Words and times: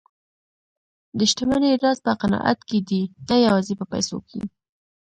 د 1.17 1.19
شتمنۍ 1.31 1.71
راز 1.83 1.97
په 2.05 2.11
قناعت 2.21 2.59
کې 2.69 2.79
دی، 2.87 3.01
نه 3.27 3.35
یوازې 3.45 3.73
په 3.79 3.85
پیسو 3.93 4.17
کې. 4.29 4.41